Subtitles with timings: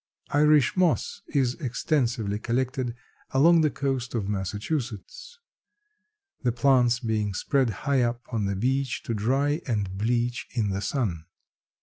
[0.31, 2.95] Irish moss is extensively collected
[3.29, 5.37] along the coast of Massachusetts.
[6.41, 10.81] The plants being spread high up on the beach to dry and bleach in the
[10.81, 11.25] sun.